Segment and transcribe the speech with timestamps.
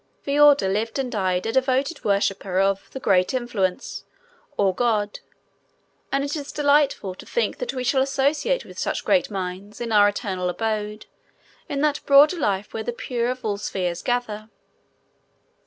[0.25, 4.03] Veorda lived and died a devoted worshipper of "The Great Influence,"
[4.57, 5.19] or God,
[6.11, 9.91] and it is delightful to think that we shall associate with such great minds in
[9.91, 11.05] our eternal abode
[11.69, 14.49] in that Broader Life where the pure of all spheres gather.